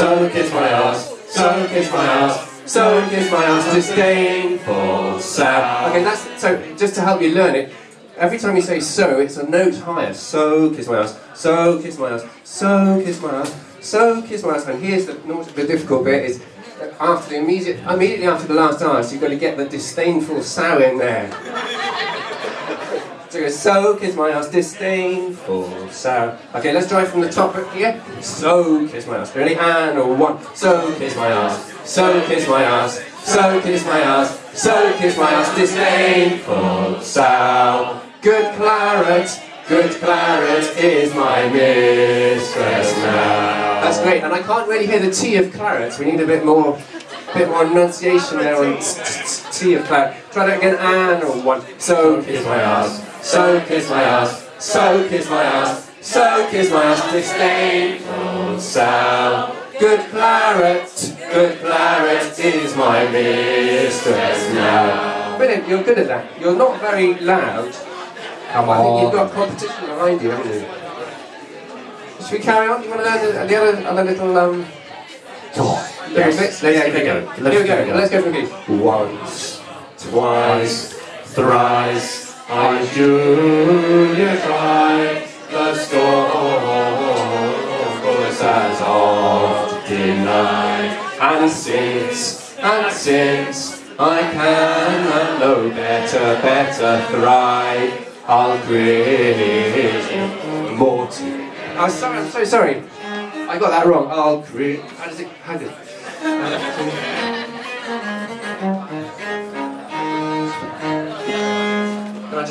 [0.00, 2.50] so kiss my ass, so kiss my ass.
[2.64, 5.90] So kiss my ass, disdainful sound.
[5.90, 6.56] Okay, that's so.
[6.76, 7.72] Just to help you learn it,
[8.16, 10.14] every time you say so, it's a note higher.
[10.14, 14.54] So kiss my ass, so kiss my ass, so kiss my ass, so kiss my
[14.54, 14.66] ass.
[14.66, 15.14] And here's the,
[15.54, 16.42] the difficult bit: is
[16.98, 20.78] after the immediate, immediately after the last ass, you've got to get the disdainful sow
[20.78, 21.30] in there.
[23.30, 26.36] So, kiss my ass, disdainful sow.
[26.56, 28.02] Okay, let's try from the top here.
[28.20, 29.36] So kiss my ass.
[29.36, 29.54] Ready?
[29.54, 30.42] And or one.
[30.56, 31.72] So kiss my ass.
[31.88, 33.00] So kiss my ass.
[33.22, 34.36] So kiss my ass.
[34.52, 38.00] So kiss my ass, disdainful sow.
[38.20, 39.40] Good claret.
[39.68, 43.80] Good claret is my mistress now.
[43.80, 45.96] That's great, and I can't really hear the T of claret.
[46.00, 46.76] We need a bit more,
[47.32, 48.78] bit more enunciation there on
[49.52, 50.16] T of claret.
[50.32, 51.62] Try that again, and or one.
[51.78, 53.09] So kiss my ass.
[53.22, 54.48] So kiss my ass.
[54.58, 55.90] So kiss my ass.
[56.00, 59.56] So kiss my ass, disdainful sow.
[59.78, 65.36] Good claret, good claret is my mistress now.
[65.38, 66.40] Brilliant, you're good at that.
[66.40, 67.72] You're not very loud.
[68.52, 68.76] Come on.
[68.76, 70.66] I think you've got competition behind you, haven't you?
[72.24, 72.80] Should we carry on?
[72.82, 74.66] Do you want to learn the, the other, other little um,
[75.54, 75.84] Come on.
[76.08, 76.38] little Yes.
[76.40, 76.62] bits?
[76.62, 77.20] Let's Yeah, give it a go.
[77.32, 77.86] Here Let's it a go.
[77.86, 77.94] go.
[77.94, 78.82] Let's go from here.
[78.82, 79.62] Once,
[79.98, 80.92] twice,
[81.24, 87.30] thrice, I Julia tried the scornful
[88.42, 90.98] as oft denied.
[91.20, 100.02] And since, and since I can no better, better thrive, I'll create
[100.76, 101.22] more to.
[101.22, 102.82] Oh, ah, sorry, I'm so sorry.
[103.04, 104.08] I got that wrong.
[104.10, 104.80] I'll create.
[104.80, 105.28] How does it?
[105.44, 107.19] How does it?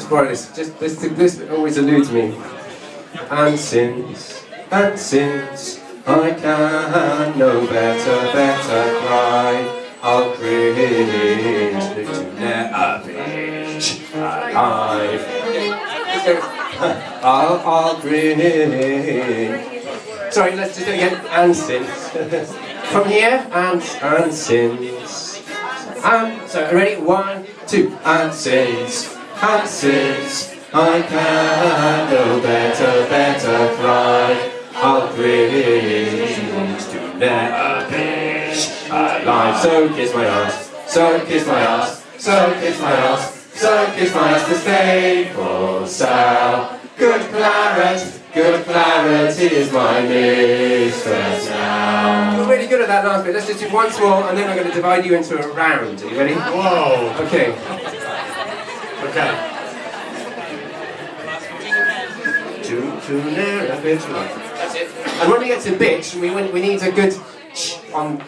[0.10, 0.96] Can I just this?
[0.96, 2.36] This, always eludes me.
[3.30, 10.80] And since, and since I can no better, better cry, I'll cringe
[11.94, 12.04] to
[12.40, 15.22] never bitch alive.
[17.24, 19.62] I'll, I'll cringe.
[20.34, 21.24] Sorry, let's do it again.
[21.30, 22.10] And since.
[22.90, 25.44] From here, and, and since.
[26.04, 27.00] And, so, ready?
[27.00, 27.96] One, two.
[28.04, 38.90] And since, and since I can no better, better cry, I'll cringe to never bitch
[38.90, 39.62] alive.
[39.62, 44.30] So kiss my ass, so kiss my ass, so kiss my ass, so kiss my
[44.30, 46.80] ass, disdainful sow.
[46.98, 52.36] Good claret, good claret is my mistress now.
[52.38, 53.34] You're really good at that last bit.
[53.34, 56.02] Let's just do once more, and then I'm going to divide you into a round.
[56.02, 56.34] Are you ready?
[56.34, 57.16] Whoa.
[57.26, 57.56] Okay.
[59.10, 59.34] Okay.
[62.62, 64.00] Two, two, there, a bit.
[64.02, 64.88] That's it.
[65.20, 67.20] And when we get to bitch, we, we need a good
[67.56, 68.24] ch on,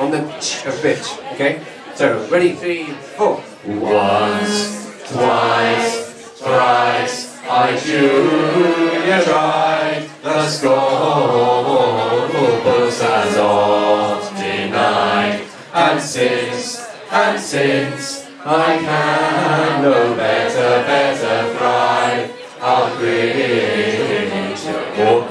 [0.00, 1.06] on the ch of bitch.
[1.34, 1.62] Okay?
[1.94, 2.86] So, ready, three,
[3.16, 3.44] four.
[3.64, 11.80] Once, twice, thrice, I Julia tried the scornful
[12.62, 15.46] puss as oft denied.
[15.72, 23.04] And since, and since I can no better, better thrive, I'll to
[24.98, 25.30] walk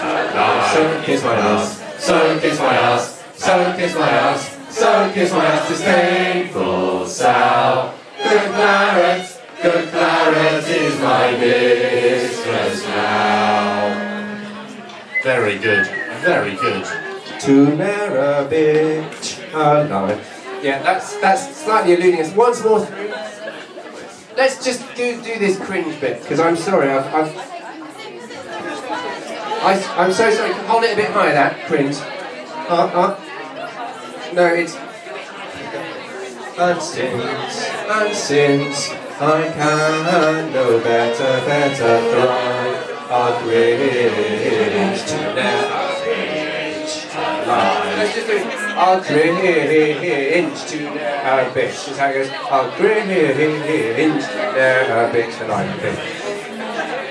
[0.00, 0.72] alive.
[0.72, 5.44] So kiss my ass, so kiss my ass, so kiss my ass, so kiss my
[5.46, 7.92] ass, disdainful sow.
[8.22, 13.90] Good claret, good claret is my mistress now.
[15.24, 15.88] Very good.
[16.20, 16.86] Very good.
[17.40, 20.33] To ne'er a bitch alive.
[20.64, 22.32] Yeah, that's that's slightly eluding us.
[22.34, 22.80] Once more.
[24.34, 26.88] Let's just do do this cringe bit because I'm sorry.
[26.88, 27.36] I've, I've
[29.62, 30.54] I, I'm so sorry.
[30.64, 31.34] Hold it a bit higher.
[31.34, 31.96] That cringe.
[32.70, 33.20] Uh, uh.
[34.32, 34.74] No, it's.
[36.56, 45.03] And since, and since I can know better, better thrive, I'll cringe
[48.76, 49.40] I'll cringe
[50.70, 51.92] to never bitch.
[51.92, 52.30] It goes.
[52.50, 53.34] I'll cringe to
[54.54, 55.78] never bitch alive.
[55.78, 55.96] Okay.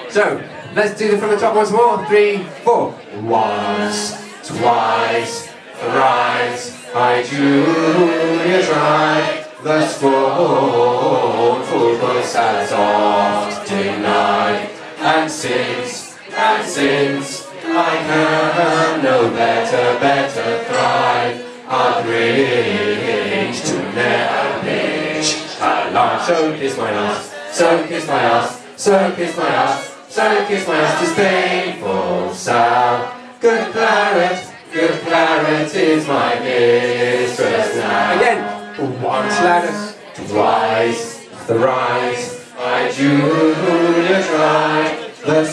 [0.10, 0.42] So,
[0.76, 2.04] let's do it from the top once more.
[2.08, 2.96] Three, four.
[3.22, 9.40] Once, twice, thrice, I Julia tried.
[9.64, 14.70] The scornful puss has oft denied.
[15.00, 26.26] And since, and since I can no better, better thrive, I'll to never bitch alive.
[26.26, 30.76] So kiss my ass, so kiss my ass, so kiss my ass, so kiss my
[30.76, 33.12] ass, disdainful sow.
[33.40, 38.14] Good claret, good claret is my mistress now.
[38.16, 39.98] Again, once lattice,
[40.30, 45.46] twice, thrice, I Julia tried, the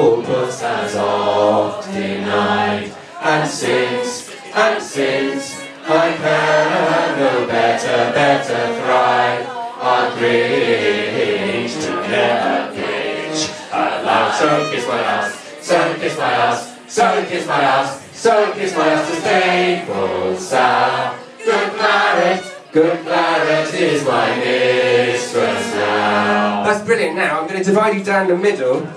[0.00, 9.46] scopus has oft denied, and since, and since, I can no better, better thrive,
[9.78, 17.24] on bridge to never bridge, aloud, so kiss my ass, so kiss my ass, so
[17.26, 21.18] kiss my ass, so kiss my ass to stay full sound.
[21.44, 26.64] Good claret, good claret is my mistress now.
[26.64, 27.16] That's brilliant.
[27.16, 28.88] Now I'm going to divide you down the middle.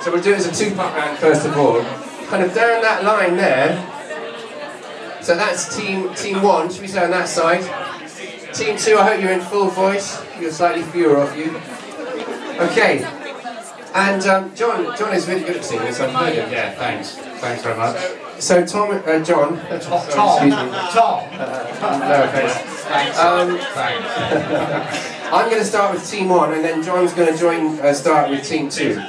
[0.00, 1.82] So we'll do it as a two-part round first of all.
[2.26, 3.76] Kind of down that line there.
[5.22, 6.70] So that's team team one.
[6.70, 7.62] Should we say on that side?
[8.54, 8.96] Team two.
[8.96, 10.22] I hope you're in full voice.
[10.40, 11.56] You're slightly fewer of you.
[12.64, 13.04] Okay.
[13.94, 16.52] And um, John, John is really good at singing, so I've heard him.
[16.52, 17.16] Yeah, thanks.
[17.40, 17.96] Thanks very much.
[18.38, 20.10] So Tom, uh, John, Tom.
[20.10, 20.56] sorry, me.
[20.56, 21.30] Tom.
[21.34, 22.52] no offense.
[22.84, 23.18] Thanks.
[23.18, 25.14] Um, Thanks.
[25.32, 28.30] I'm going to start with team one, and then John's going to join, uh, start
[28.30, 29.02] with team two.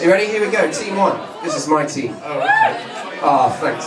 [0.00, 0.26] You ready?
[0.26, 0.70] Here we go.
[0.70, 1.18] Team one.
[1.42, 2.14] This is my team.
[2.22, 3.18] Oh, okay.
[3.20, 3.86] Ah, thanks.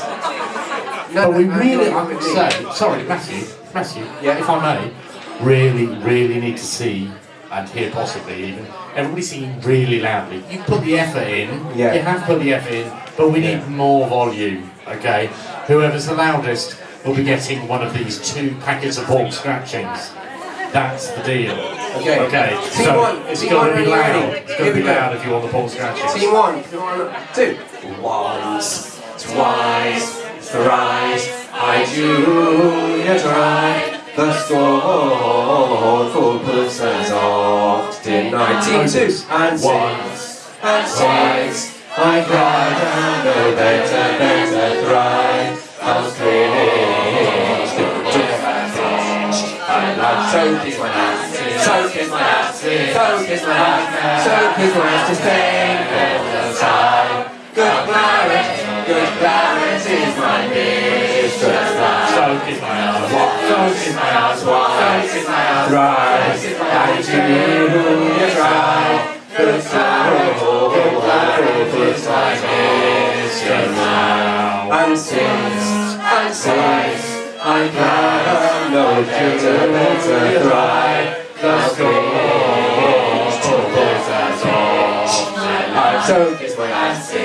[1.14, 2.22] No, But we no, really, no, I would me.
[2.22, 4.38] say, sorry, Matthew, Matthew, Yeah.
[4.38, 4.92] if I may,
[5.42, 7.10] really, really need to see
[7.52, 8.66] and hear possibly even
[8.96, 10.44] everybody singing really loudly.
[10.50, 11.94] You put the effort in, Yeah.
[11.94, 15.30] you have put the effort in, but we need more volume, okay?
[15.68, 16.76] Whoever's the loudest
[17.06, 20.12] will be getting one of these two packets of pork scratchings.
[20.72, 21.52] That's the deal.
[22.00, 22.20] Okay.
[22.22, 22.50] Okay.
[22.72, 23.18] Team so one.
[23.28, 24.34] it's Team got one, to be loud.
[24.34, 26.14] It's got Here to be loud if you want the pork scratchings.
[26.14, 26.64] Team one.
[26.64, 27.12] Come on.
[27.36, 27.58] Two.
[28.02, 33.98] Once, twice, thrice, I Julia tried.
[34.16, 38.64] The scornful as oft denied.
[38.64, 39.14] Team two.
[39.30, 45.41] And once, and twice, I cried and no better, better thrive.
[50.64, 55.10] Kiss my ass, so kiss my ass, so kiss my ass, so kiss my ass
[55.10, 56.81] to stay for the side.
[56.81, 56.81] Good
[78.72, 81.10] better, better thrive.
[81.42, 85.08] The strange troubles as all.
[86.06, 87.18] So kiss my ass, so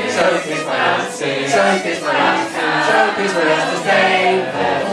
[0.43, 1.25] kiss my ass, so
[1.83, 2.51] kiss my ass,
[2.89, 4.43] so kiss my ass to stay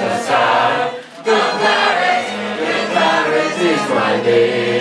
[0.04, 1.04] the side.
[1.24, 2.24] Good claret,
[2.60, 4.74] good is.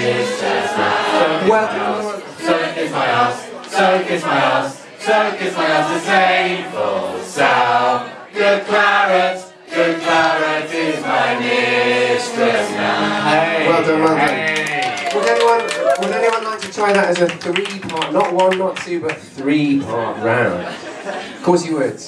[1.48, 2.22] Welcome.
[2.38, 3.36] So kiss my ass,
[3.68, 8.10] so kiss my ass, so kiss my ass the same full sound.
[8.32, 13.28] Good claret, good claret is my mistress now.
[13.28, 14.28] Hey, Well done, well done.
[14.28, 15.10] hey.
[15.14, 15.62] Would anyone,
[16.00, 20.16] would anyone like to try that as a three-part, not one, not two, but three-part
[20.18, 20.66] round?
[20.66, 22.00] Of course you would.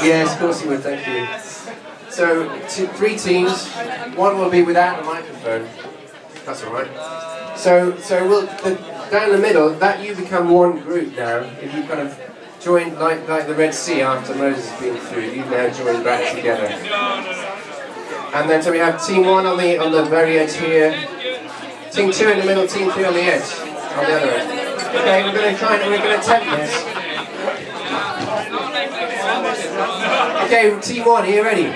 [0.00, 0.80] Yes, of course you would.
[0.80, 1.26] Thank you.
[2.10, 3.68] So, two, three teams.
[4.14, 5.68] One will be without a microphone.
[6.44, 7.56] That's all right.
[7.56, 8.74] So, so we'll the,
[9.10, 9.70] down the middle.
[9.70, 11.38] That you become one group now.
[11.60, 12.18] If you kind of
[12.60, 16.34] join like like the Red Sea after Moses has been through, you now join back
[16.34, 16.66] together.
[18.34, 20.92] And then so we have team one on the on the very edge here.
[21.92, 23.50] Team two in the middle, team three on the edge,
[23.96, 24.50] on the other end.
[24.88, 26.72] Okay, we're to try and we're to attempt this.
[30.44, 31.70] Okay, team one, you ready?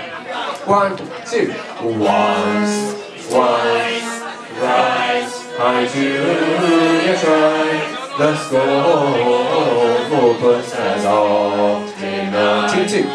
[0.65, 0.97] One,
[1.27, 1.53] two.
[1.83, 2.95] Once,
[3.29, 4.21] twice,
[4.59, 7.99] thrice, I Julia tried.
[8.19, 9.72] The scornful
[10.13, 12.69] puts as oft denied.
[12.71, 13.09] Team two.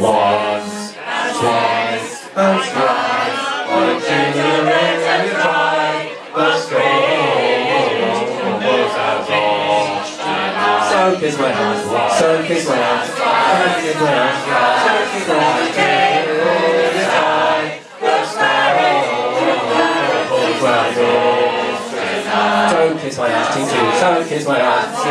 [0.00, 0.94] Once,
[1.38, 2.78] twice, and.
[6.34, 7.88] The scornful
[8.60, 10.08] puts as oft.
[10.90, 11.50] So kiss my
[12.18, 13.18] so kiss my so
[13.80, 14.16] kiss my
[14.84, 15.97] so kiss my
[22.88, 23.76] so kiss my ass, team two.
[24.00, 25.10] So kiss my ass, so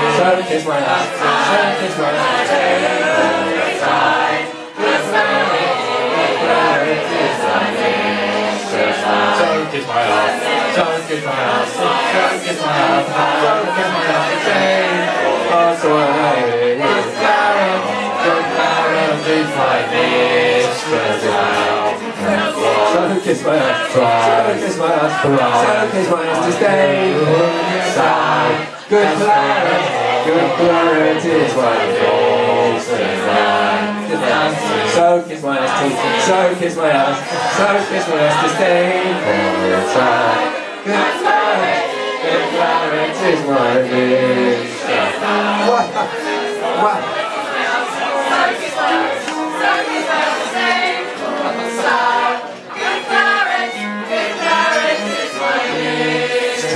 [0.49, 2.37] kiss my ass, so kiss my ass.
[9.37, 10.41] So kiss my ass,
[10.75, 11.85] So kiss my ass, so
[12.47, 14.37] kiss my ass, so kiss my ass.
[15.49, 17.36] Oh, so I good Clara,
[23.27, 23.99] kiss my ass, so
[24.55, 25.27] kiss my ass, so
[25.91, 28.55] kiss my ass to stay inside.
[28.87, 29.75] Good Clara,
[30.23, 31.55] good Clara is
[33.27, 33.67] now.
[34.07, 34.39] Kiss my
[34.95, 36.23] So kiss my ass, Tintin.
[36.23, 37.19] So kiss my ass.
[37.57, 38.35] So kiss my ass.
[38.47, 40.39] Disdain for sad.
[40.87, 41.91] Good Clarence.
[42.23, 44.71] Good Clarence is my name.
[45.67, 45.87] What?
[46.79, 47.36] What?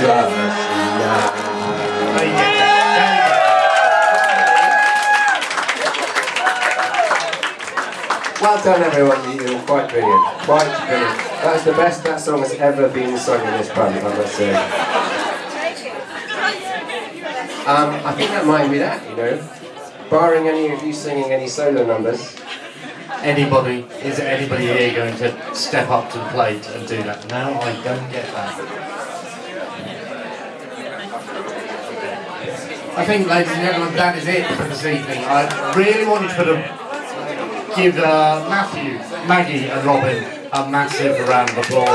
[0.02, 0.30] Well
[8.64, 9.22] done, everyone.
[9.30, 10.24] You were quite brilliant.
[10.40, 11.16] Quite brilliant.
[11.42, 14.54] That's the best that song has ever been sung in this band, I must say.
[17.64, 19.48] Um, I think that might be that, you know.
[20.10, 22.36] Barring any of you singing any solo numbers.
[23.20, 27.24] Anybody, is anybody here going to step up to the plate and do that?
[27.28, 29.01] No, I don't get that.
[32.94, 35.24] I think, ladies and gentlemen, that is it for this evening.
[35.24, 36.60] I really wanted to
[37.74, 40.22] give uh, Matthew, Maggie, and Robin
[40.52, 41.88] a massive round of applause.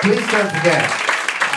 [0.00, 0.88] Please don't forget,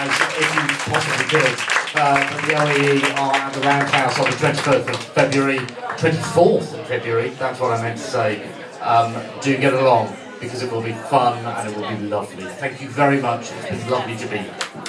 [0.03, 1.55] as if you possibly could,
[1.95, 5.59] uh, that the OAE are at the Roundhouse on the 21st of February,
[5.95, 8.43] 24th of February, that's what I meant to say.
[8.81, 12.45] Um, do get along because it will be fun and it will be lovely.
[12.45, 13.51] Thank you very much.
[13.51, 14.88] It's been lovely to be here.